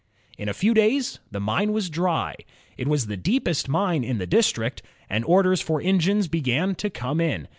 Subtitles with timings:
[0.35, 2.33] In a few days the mine was dry.
[2.75, 4.81] It was the deepest mine in the district,
[5.11, 7.47] and orders for engines began to come in.